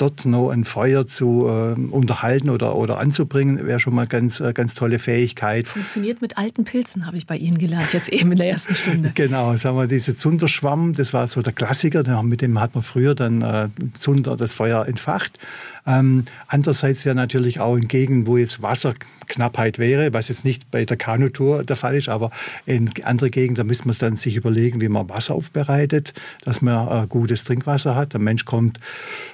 [0.00, 4.52] dort noch ein Feuer zu äh, unterhalten oder, oder anzubringen, wäre schon mal ganz, äh,
[4.52, 5.66] ganz tolle Fähigkeit.
[5.66, 9.12] Funktioniert mit alten Pilzen, habe ich bei Ihnen gelernt, jetzt eben in der ersten Stunde.
[9.14, 13.14] genau, sagen wir, diese Zunderschwamm, das war so der Klassiker, mit dem hat man früher
[13.14, 15.38] dann äh, Zunder, das Feuer entfacht.
[15.86, 20.84] Ähm, andererseits wäre natürlich auch in Gegenden, wo jetzt Wasserknappheit wäre, was jetzt nicht bei
[20.84, 22.30] der Kanutour der Fall ist, aber
[22.66, 26.14] in andere Gegenden, da müsste man dann sich überlegen, wie man Wasser aufbereitet,
[26.44, 28.12] dass man äh, gutes Trinkwasser hat.
[28.12, 28.78] Der Mensch kommt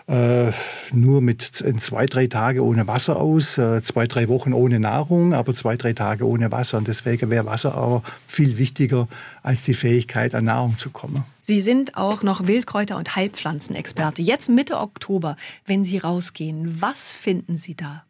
[0.08, 0.12] äh,
[0.92, 5.34] nur mit in zwei, drei Tage ohne Wasser aus, äh, zwei, drei Wochen ohne Nahrung,
[5.34, 6.78] aber zwei, drei Tage ohne Wasser.
[6.78, 9.08] Und deswegen wäre Wasser aber viel wichtiger
[9.42, 11.24] als die Fähigkeit, an Nahrung zu kommen.
[11.42, 14.20] Sie sind auch noch Wildkräuter- und Heilpflanzenexperte.
[14.22, 18.04] Jetzt Mitte Oktober, wenn Sie rausgehen, was finden Sie da?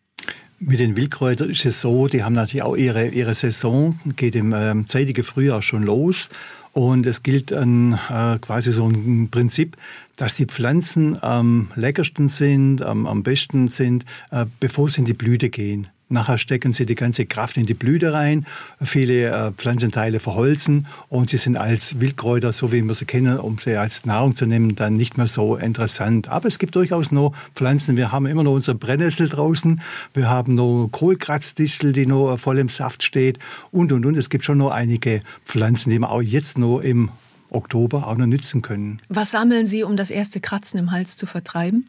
[0.59, 4.55] Mit den Wildkräutern ist es so, die haben natürlich auch ihre, ihre Saison, geht im
[4.57, 6.31] ähm, zeitigen Frühjahr schon los.
[6.77, 9.79] Und es gilt ein, äh, quasi so ein Prinzip,
[10.19, 15.15] dass die Pflanzen am leckersten sind, am, am besten sind, äh, bevor sie in die
[15.15, 15.89] Blüte gehen.
[16.09, 18.47] Nachher stecken sie die ganze Kraft in die Blüte rein,
[18.81, 23.59] viele äh, Pflanzenteile verholzen und sie sind als Wildkräuter, so wie wir sie kennen, um
[23.59, 26.29] sie als Nahrung zu nehmen, dann nicht mehr so interessant.
[26.29, 27.97] Aber es gibt durchaus noch Pflanzen.
[27.97, 29.81] Wir haben immer noch unsere Brennnessel draußen,
[30.15, 33.41] wir haben noch Kohlkratzdistel, die noch voll im Saft steht
[33.73, 34.17] und, und, und.
[34.17, 37.11] Es gibt schon noch einige Pflanzen, die man auch jetzt noch im
[37.51, 38.99] Oktober auch noch nützen können.
[39.09, 41.85] Was sammeln Sie, um das erste Kratzen im Hals zu vertreiben?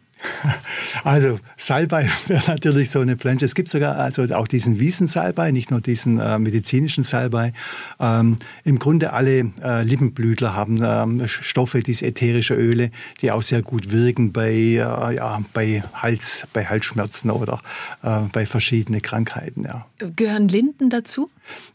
[1.03, 3.45] Also Salbei wäre natürlich so eine Pflanze.
[3.45, 7.53] Es gibt sogar also auch diesen Wiesensalbei, nicht nur diesen äh, medizinischen Salbei.
[7.99, 13.61] Ähm, Im Grunde alle äh, Lippenblütler haben ähm, Stoffe, diese ätherische Öle, die auch sehr
[13.61, 17.61] gut wirken bei, äh, ja, bei, Hals, bei Halsschmerzen oder
[18.03, 19.63] äh, bei verschiedenen Krankheiten.
[19.63, 19.85] Ja.
[20.15, 21.29] Gehören Linden dazu?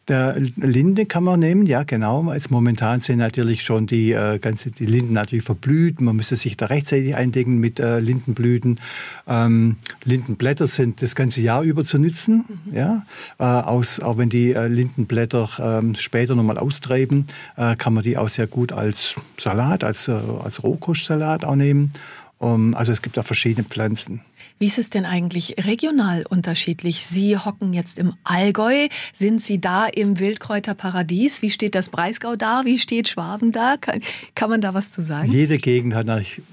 [0.08, 2.32] Der Linde kann man nehmen, ja genau.
[2.32, 6.00] Jetzt momentan sind natürlich schon die, äh, ganze, die Linden natürlich verblüht.
[6.00, 8.80] Man müsste sich da rechtzeitig eindecken mit äh, Lindenblüten.
[9.26, 12.44] Ähm, Lindenblätter sind das ganze Jahr über zu nützen.
[12.66, 12.74] Mhm.
[12.74, 13.06] Ja?
[13.38, 18.16] Äh, aus, auch wenn die äh, Lindenblätter ähm, später nochmal austreiben, äh, kann man die
[18.18, 21.92] auch sehr gut als Salat, als, äh, als Rohkostsalat auch nehmen.
[22.38, 24.20] Um, also es gibt da verschiedene Pflanzen.
[24.62, 27.04] Wie ist es denn eigentlich regional unterschiedlich?
[27.04, 28.86] Sie hocken jetzt im Allgäu.
[29.12, 31.42] Sind Sie da im Wildkräuterparadies?
[31.42, 32.62] Wie steht das Breisgau da?
[32.64, 33.74] Wie steht Schwaben da?
[33.76, 34.02] Kann,
[34.36, 35.32] kann man da was zu sagen?
[35.32, 36.06] Jede Gegend hat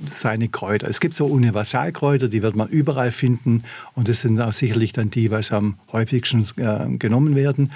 [0.07, 0.87] seine Kräuter.
[0.87, 3.63] Es gibt so Universalkräuter, die wird man überall finden.
[3.93, 7.71] Und das sind auch sicherlich dann die, was am häufigsten äh, genommen werden.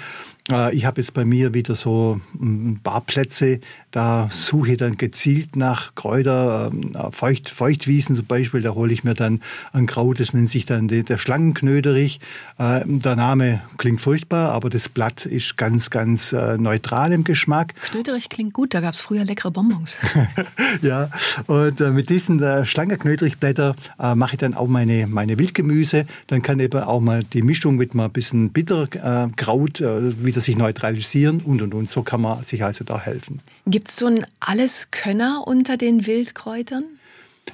[0.50, 4.96] Äh, ich habe jetzt bei mir wieder so ein paar Plätze, da suche ich dann
[4.96, 9.40] gezielt nach Kräuter, ähm, Feucht, Feuchtwiesen zum Beispiel, da hole ich mir dann
[9.72, 12.18] ein Kraut, das nennt sich dann der Schlangenknöderich.
[12.58, 17.74] Äh, der Name klingt furchtbar, aber das Blatt ist ganz, ganz äh, neutral im Geschmack.
[17.82, 19.98] Knöderich klingt gut, da gab es früher leckere Bonbons.
[20.82, 21.10] ja,
[21.46, 23.76] und mit diesen Schlangenknöderichblätter
[24.14, 26.06] mache ich dann auch meine, meine Wildgemüse.
[26.28, 30.56] Dann kann eben auch mal die Mischung mit mal ein bisschen Bitterkraut, wie wieder sich
[30.56, 31.90] neutralisieren und und und.
[31.90, 33.40] So kann man sich also da helfen.
[33.66, 36.84] Gibt es so einen Alleskönner unter den Wildkräutern?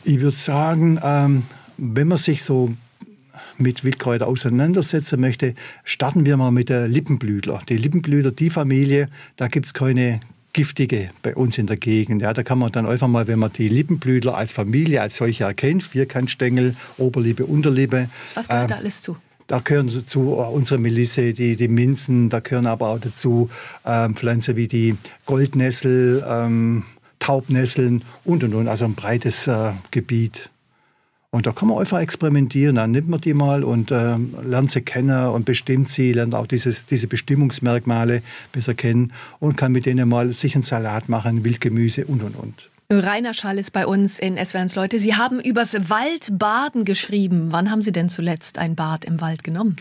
[0.05, 1.43] Ich würde sagen, ähm,
[1.81, 2.71] wenn man sich so
[3.59, 7.61] mit Wildkräutern auseinandersetzen möchte, starten wir mal mit der Lippenblütler.
[7.69, 10.21] Die Lippenblütler, die Familie, da gibt es keine
[10.53, 12.23] giftige bei uns in der Gegend.
[12.23, 15.45] Ja, da kann man dann einfach mal, wenn man die Lippenblütler als Familie, als solche
[15.45, 18.09] erkennt, Vierkantstängel, Oberliebe, Unterliebe.
[18.35, 19.17] Was gehört ähm, da alles zu?
[19.47, 23.51] Da gehören zu unsere Melisse, die, die Minzen, da gehören aber auch dazu
[23.85, 26.85] ähm, Pflanzen wie die Goldnessel, ähm,
[27.19, 30.51] Taubnesseln und und und, also ein breites äh, Gebiet.
[31.33, 32.75] Und da kann man einfach experimentieren.
[32.75, 36.49] Dann nimmt man die mal und äh, lernt sie kennen und bestimmt sie, lernt auch
[36.49, 42.05] dieses, diese Bestimmungsmerkmale besser kennen und kann mit denen mal sich einen Salat machen, Wildgemüse
[42.07, 42.71] und, und, und.
[42.93, 44.99] Rainer Schall ist bei uns in SWRs Leute.
[44.99, 47.49] Sie haben übers Waldbaden geschrieben.
[47.51, 49.77] Wann haben Sie denn zuletzt ein Bad im Wald genommen?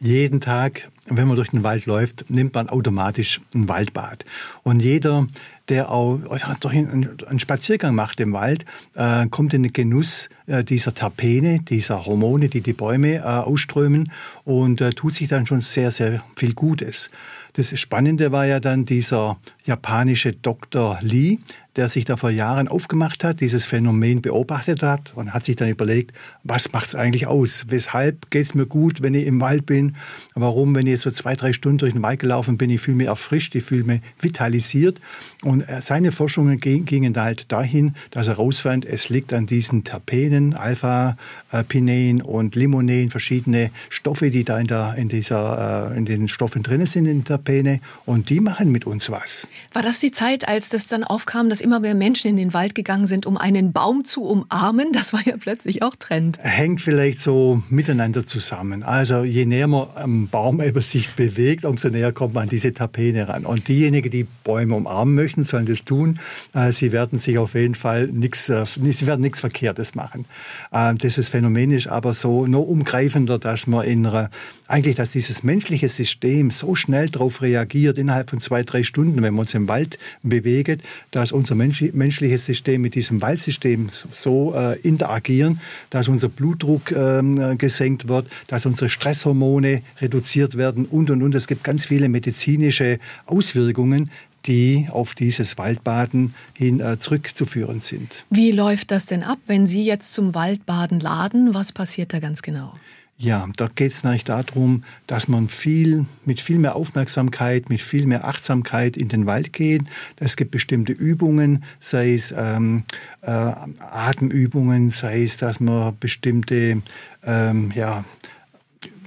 [0.00, 4.24] Jeden Tag, wenn man durch den Wald läuft, nimmt man automatisch ein Waldbad.
[4.62, 5.28] Und jeder,
[5.68, 6.18] der auch
[6.60, 12.04] durch einen Spaziergang macht im Wald, äh, kommt in den Genuss äh, dieser Terpene, dieser
[12.04, 14.12] Hormone, die die Bäume äh, ausströmen
[14.44, 17.10] und äh, tut sich dann schon sehr, sehr viel Gutes.
[17.54, 20.98] Das Spannende war ja dann dieser japanische Dr.
[21.00, 21.38] Lee,
[21.76, 25.68] der sich da vor Jahren aufgemacht hat, dieses Phänomen beobachtet hat und hat sich dann
[25.68, 26.12] überlegt,
[26.44, 27.66] was macht es eigentlich aus?
[27.68, 29.96] Weshalb geht es mir gut, wenn ich im Wald bin?
[30.34, 32.98] Warum, wenn ich jetzt so zwei, drei Stunden durch den Wald gelaufen bin, ich fühle
[32.98, 35.00] mich erfrischt, ich fühle mich vitalisiert.
[35.42, 40.54] Und äh, seine Forschungen gingen halt dahin, dass er herausfand, es liegt an diesen Terpenen,
[40.54, 46.62] Alpha-Pinen und Limonen, verschiedene Stoffe, die da in, der, in, dieser, äh, in den Stoffen
[46.62, 47.80] drin sind, in den Terpene.
[48.04, 49.48] Und die machen mit uns was.
[49.72, 52.74] War das die Zeit, als das dann aufkam, dass immer mehr Menschen in den Wald
[52.74, 54.92] gegangen sind, um einen Baum zu umarmen?
[54.92, 56.38] Das war ja plötzlich auch Trend.
[56.40, 58.82] Hängt vielleicht so miteinander zusammen.
[58.82, 62.72] Also je näher man am Baum über sich bewegt, umso näher kommt man an diese
[62.72, 63.44] Tapene ran.
[63.44, 66.18] Und diejenigen, die Bäume umarmen möchten, sollen das tun.
[66.54, 70.26] Äh, sie werden sich auf jeden Fall nichts, äh, sie werden nichts Verkehrtes machen.
[70.72, 74.30] Äh, dieses Phänomen ist aber so nur umgreifender, dass man in einer,
[74.74, 79.32] eigentlich, dass dieses menschliche System so schnell darauf reagiert, innerhalb von zwei, drei Stunden, wenn
[79.32, 80.82] man uns im Wald bewegt,
[81.12, 85.60] dass unser menschliches System mit diesem Waldsystem so äh, interagieren,
[85.90, 91.36] dass unser Blutdruck äh, gesenkt wird, dass unsere Stresshormone reduziert werden und, und, und.
[91.36, 94.10] Es gibt ganz viele medizinische Auswirkungen,
[94.44, 98.24] die auf dieses Waldbaden hin äh, zurückzuführen sind.
[98.28, 101.54] Wie läuft das denn ab, wenn Sie jetzt zum Waldbaden laden?
[101.54, 102.72] Was passiert da ganz genau?
[103.16, 108.06] Ja, da geht es natürlich darum, dass man viel, mit viel mehr Aufmerksamkeit, mit viel
[108.06, 109.82] mehr Achtsamkeit in den Wald geht.
[110.18, 112.82] Es gibt bestimmte Übungen, sei es ähm,
[113.22, 116.82] äh, Atemübungen, sei es, dass man bestimmte
[117.24, 118.04] ähm, ja,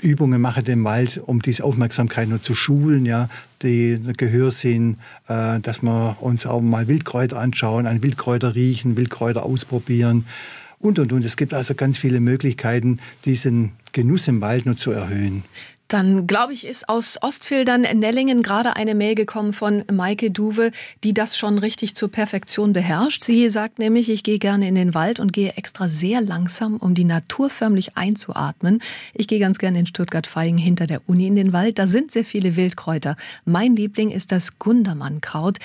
[0.01, 3.27] Übungen mache im Wald, um diese Aufmerksamkeit nur zu schulen, ja,
[3.61, 10.25] die Gehörsinn, äh, dass wir uns auch mal Wildkräuter anschauen, an Wildkräuter riechen, Wildkräuter ausprobieren
[10.79, 11.25] und, und, und.
[11.25, 15.43] Es gibt also ganz viele Möglichkeiten, diesen Genuss im Wald nur zu erhöhen.
[15.87, 20.71] Dann glaube ich, ist aus Ostfildern Nellingen gerade eine Mail gekommen von Maike Duwe,
[21.05, 23.23] die das schon richtig zur Perfektion beherrscht.
[23.23, 26.93] Sie sagt nämlich, ich gehe gerne in den Wald und gehe extra sehr langsam, um
[26.93, 28.79] die Natur förmlich einzuatmen.
[29.13, 31.79] Ich gehe ganz gerne in Stuttgart-Feingen hinter der Uni in den Wald.
[31.79, 33.15] Da sind sehr viele Wildkräuter.
[33.45, 35.57] Mein Liebling ist das Gundermannkraut.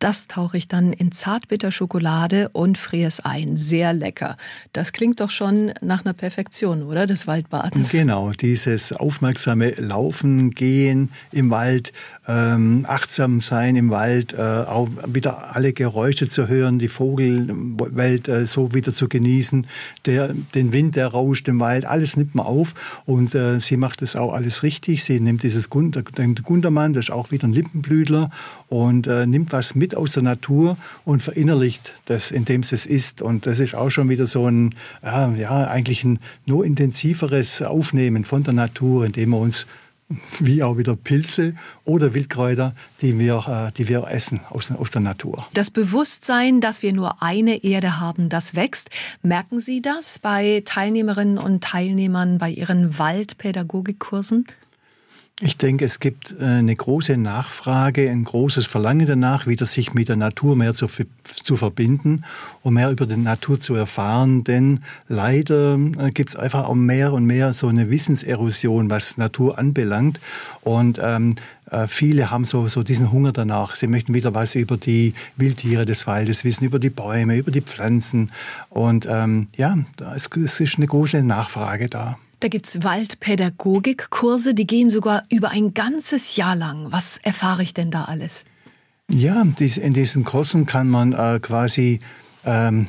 [0.00, 3.58] Das tauche ich dann in Zartbitterschokolade und friere es ein.
[3.58, 4.38] Sehr lecker.
[4.72, 7.06] Das klingt doch schon nach einer Perfektion, oder?
[7.06, 7.90] Des Waldbadens.
[7.90, 11.92] Genau, dieses aufmerksame Laufen, Gehen im Wald,
[12.26, 18.46] ähm, achtsam sein im Wald, äh, auch wieder alle Geräusche zu hören, die Vogelwelt äh,
[18.46, 19.66] so wieder zu genießen,
[20.06, 24.00] der, den Wind, der rauscht im Wald, alles nimmt man auf und äh, sie macht
[24.00, 25.04] es auch alles richtig.
[25.04, 28.30] Sie nimmt dieses Gundermann, das ist auch wieder ein Lippenblütler
[28.70, 33.20] und äh, nimmt was mit aus der Natur und verinnerlicht das, indem es es ist.
[33.20, 38.44] Und das ist auch schon wieder so ein, ja, eigentlich ein nur intensiveres Aufnehmen von
[38.44, 39.66] der Natur, indem wir uns
[40.40, 41.54] wie auch wieder Pilze
[41.84, 45.46] oder Wildkräuter, die wir, äh, die wir essen aus, aus der Natur.
[45.54, 48.90] Das Bewusstsein, dass wir nur eine Erde haben, das wächst.
[49.22, 54.46] Merken Sie das bei Teilnehmerinnen und Teilnehmern bei Ihren Waldpädagogikkursen?
[55.42, 60.10] Ich denke, es gibt äh, eine große Nachfrage, ein großes Verlangen danach, wieder sich mit
[60.10, 60.86] der Natur mehr zu,
[61.24, 62.24] zu verbinden
[62.62, 64.44] und mehr über die Natur zu erfahren.
[64.44, 69.58] Denn leider äh, gibt es einfach auch mehr und mehr so eine Wissenserosion, was Natur
[69.58, 70.20] anbelangt.
[70.60, 71.36] Und ähm,
[71.70, 73.76] äh, viele haben so, so diesen Hunger danach.
[73.76, 77.62] Sie möchten wieder was über die Wildtiere des Waldes wissen, über die Bäume, über die
[77.62, 78.30] Pflanzen.
[78.68, 79.78] Und ähm, ja,
[80.14, 80.26] es
[80.60, 82.18] ist eine große Nachfrage da.
[82.40, 86.86] Da gibt's Waldpädagogikkurse, die gehen sogar über ein ganzes Jahr lang.
[86.90, 88.46] Was erfahre ich denn da alles?
[89.10, 92.00] Ja, in diesen Kursen kann man äh, quasi
[92.46, 92.86] ähm,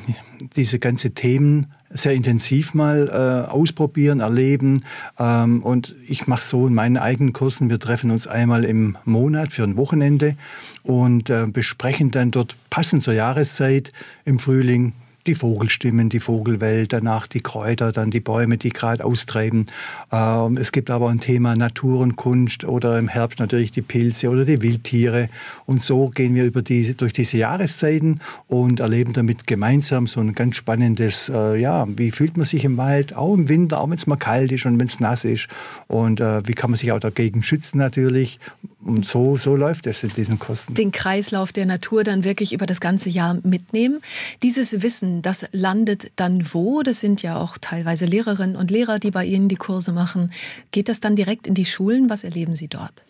[0.56, 4.84] diese ganze Themen sehr intensiv mal äh, ausprobieren, erleben.
[5.18, 9.52] Ähm, und ich mache so in meinen eigenen Kursen, wir treffen uns einmal im Monat
[9.52, 10.36] für ein Wochenende
[10.82, 13.92] und äh, besprechen dann dort passend zur Jahreszeit
[14.24, 14.94] im Frühling
[15.26, 19.66] die Vogelstimmen, die Vogelwelt, danach die Kräuter, dann die Bäume, die gerade austreiben.
[20.10, 24.28] Ähm, es gibt aber ein Thema Natur und Kunst oder im Herbst natürlich die Pilze
[24.28, 25.28] oder die Wildtiere.
[25.66, 30.34] Und so gehen wir über die, durch diese Jahreszeiten und erleben damit gemeinsam so ein
[30.34, 33.96] ganz spannendes, äh, ja, wie fühlt man sich im Wald, auch im Winter, auch wenn
[33.96, 35.48] es mal kalt ist und wenn es nass ist.
[35.86, 38.40] Und äh, wie kann man sich auch dagegen schützen natürlich.
[38.84, 40.74] Und so, so läuft es in diesen Kosten.
[40.74, 44.00] Den Kreislauf der Natur dann wirklich über das ganze Jahr mitnehmen.
[44.42, 46.82] Dieses Wissen, das landet dann wo?
[46.82, 50.32] Das sind ja auch teilweise Lehrerinnen und Lehrer, die bei Ihnen die Kurse machen.
[50.70, 52.08] Geht das dann direkt in die Schulen?
[52.08, 53.02] Was erleben Sie dort?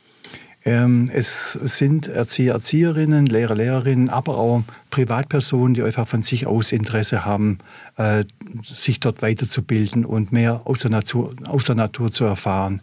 [0.64, 6.70] Ähm, es sind Erzieher, Erzieherinnen, Lehrer, Lehrerinnen, aber auch Privatpersonen, die einfach von sich aus
[6.70, 7.58] Interesse haben,
[7.96, 8.24] äh,
[8.62, 12.80] sich dort weiterzubilden und mehr aus der Natur, aus der Natur zu erfahren.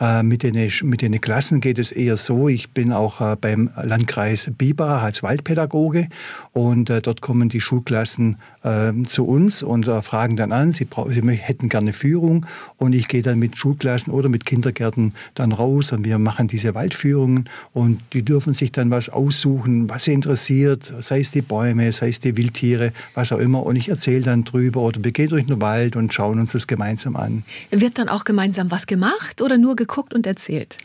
[0.00, 3.70] Äh, mit, den, mit den Klassen geht es eher so, ich bin auch äh, beim
[3.76, 6.08] Landkreis Biber als Waldpädagoge
[6.52, 11.20] und äh, dort kommen die Schulklassen ähm, zu uns und fragen dann an, sie, sie
[11.32, 16.04] hätten gerne Führung und ich gehe dann mit Schulklassen oder mit Kindergärten dann raus und
[16.04, 21.20] wir machen diese Waldführungen und die dürfen sich dann was aussuchen, was sie interessiert, sei
[21.20, 24.80] es die Bäume, sei es die Wildtiere, was auch immer und ich erzähle dann drüber
[24.80, 27.44] oder wir gehen durch den Wald und schauen uns das gemeinsam an.
[27.70, 30.76] Wird dann auch gemeinsam was gemacht oder nur geguckt und erzählt?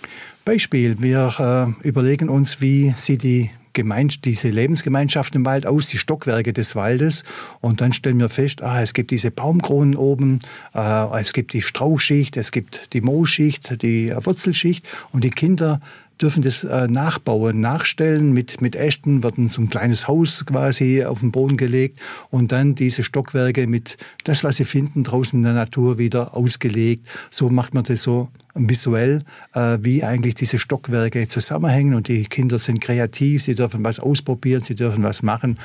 [0.45, 3.49] Beispiel, wir äh, überlegen uns, wie sieht die
[3.83, 7.23] diese Lebensgemeinschaft im Wald aus, die Stockwerke des Waldes.
[7.61, 10.39] Und dann stellen wir fest, ah, es gibt diese Baumkronen oben,
[10.73, 14.87] äh, es gibt die Strauchschicht, es gibt die Moosschicht, die Wurzelschicht.
[15.11, 15.79] Und die Kinder
[16.21, 18.31] dürfen das äh, nachbauen, nachstellen.
[18.31, 21.99] Mit, mit Ästen wird so ein kleines Haus quasi auf den Boden gelegt
[22.29, 27.07] und dann diese Stockwerke mit das, was sie finden, draußen in der Natur wieder ausgelegt.
[27.29, 29.23] So macht man das so visuell,
[29.53, 34.61] äh, wie eigentlich diese Stockwerke zusammenhängen und die Kinder sind kreativ, sie dürfen was ausprobieren,
[34.61, 35.57] sie dürfen was machen.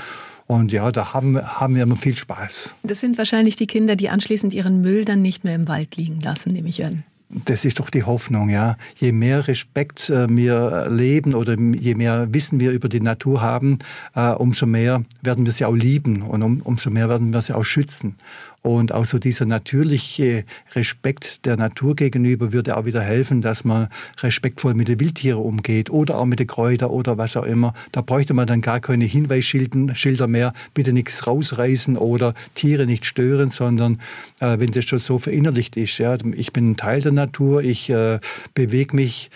[0.46, 2.74] Und ja, da haben, haben wir immer viel Spaß.
[2.82, 6.18] Das sind wahrscheinlich die Kinder, die anschließend ihren Müll dann nicht mehr im Wald liegen
[6.20, 7.04] lassen, nehme ich an.
[7.32, 8.76] Das ist doch die Hoffnung, ja.
[8.96, 13.78] Je mehr Respekt äh, wir leben oder je mehr Wissen wir über die Natur haben,
[14.16, 17.54] äh, umso mehr werden wir sie auch lieben und um, umso mehr werden wir sie
[17.54, 18.16] auch schützen.
[18.62, 20.44] Und auch so dieser natürliche
[20.74, 25.88] Respekt der Natur gegenüber würde auch wieder helfen, dass man respektvoll mit den Wildtieren umgeht
[25.88, 27.72] oder auch mit den Kräutern oder was auch immer.
[27.92, 33.48] Da bräuchte man dann gar keine Hinweisschilder mehr, bitte nichts rausreißen oder Tiere nicht stören,
[33.48, 33.98] sondern
[34.40, 35.96] äh, wenn das schon so verinnerlicht ist.
[35.96, 38.20] Ja, ich bin Teil der Natur, ich äh,
[38.52, 39.30] bewege mich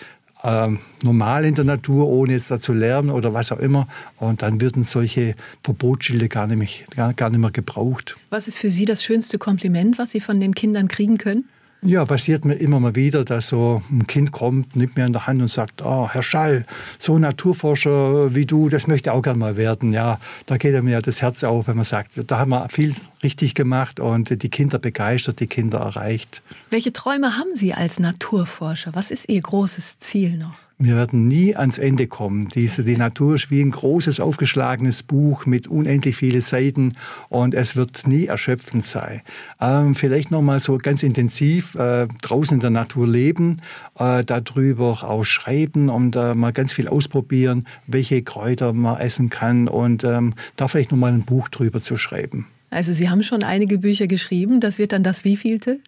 [0.45, 0.69] äh,
[1.03, 3.87] normal in der Natur, ohne jetzt da zu lernen oder was auch immer.
[4.17, 8.15] Und dann würden solche Verbotsschilder gar nicht, gar, gar nicht mehr gebraucht.
[8.29, 11.45] Was ist für Sie das schönste Kompliment, was Sie von den Kindern kriegen können?
[11.87, 15.27] Ja, passiert mir immer mal wieder, dass so ein Kind kommt, nimmt mir in der
[15.27, 16.65] Hand und sagt, oh, Herr Schall,
[16.97, 19.91] so ein Naturforscher wie du, das möchte ich auch gerne mal werden.
[19.91, 22.95] Ja, da geht mir ja das Herz auf, wenn man sagt, da haben wir viel
[23.21, 26.41] richtig gemacht und die Kinder begeistert, die Kinder erreicht.
[26.71, 28.89] Welche Träume haben Sie als Naturforscher?
[28.95, 30.64] Was ist Ihr großes Ziel noch?
[30.77, 32.49] Wir werden nie ans Ende kommen.
[32.49, 36.93] Diese, die Natur ist wie ein großes aufgeschlagenes Buch mit unendlich vielen Seiten
[37.29, 39.21] und es wird nie erschöpfend sein.
[39.61, 43.61] Ähm, vielleicht noch mal so ganz intensiv äh, draußen in der Natur leben,
[43.97, 49.69] äh, darüber auch schreiben und äh, mal ganz viel ausprobieren, welche Kräuter man essen kann
[49.69, 52.47] und ähm, da vielleicht noch mal ein Buch drüber zu schreiben.
[52.69, 54.59] Also Sie haben schon einige Bücher geschrieben.
[54.59, 55.79] Das wird dann das wievielte?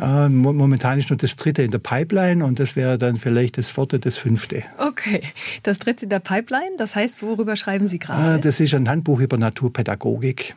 [0.00, 3.70] Äh, momentan ist nur das dritte in der Pipeline und das wäre dann vielleicht das
[3.70, 4.62] vierte, das fünfte.
[4.78, 5.22] Okay,
[5.62, 8.38] das dritte in der Pipeline, das heißt, worüber schreiben Sie gerade?
[8.38, 10.56] Äh, das ist ein Handbuch über Naturpädagogik.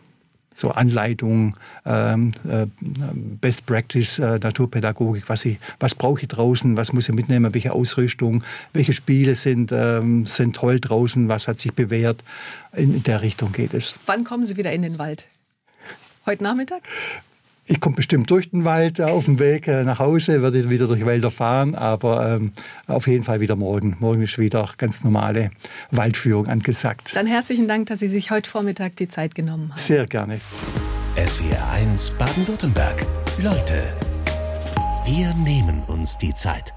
[0.56, 2.65] So Anleitung, ähm, äh,
[3.13, 7.73] Best Practice, äh, Naturpädagogik, was, ich, was brauche ich draußen, was muss ich mitnehmen, welche
[7.73, 12.23] Ausrüstung, welche Spiele sind, ähm, sind toll draußen, was hat sich bewährt.
[12.76, 14.00] In der Richtung geht es.
[14.08, 15.28] Wann kommen Sie wieder in den Wald?
[16.26, 16.82] Heute Nachmittag?
[17.69, 21.06] Ich komme bestimmt durch den Wald auf dem Weg äh, nach Hause, werde wieder durch
[21.06, 22.51] Wälder fahren, aber ähm,
[22.88, 23.97] auf jeden Fall wieder morgen.
[23.99, 25.51] Morgen ist wieder ganz normale
[25.91, 27.13] Waldführung angesagt.
[27.13, 29.77] Dann herzlichen Dank, dass Sie sich heute Vormittag die Zeit genommen haben.
[29.77, 30.39] Sehr gerne.
[31.17, 33.06] SWR 1 Baden-Württemberg.
[33.43, 33.84] Leute,
[35.06, 36.77] wir nehmen uns die Zeit.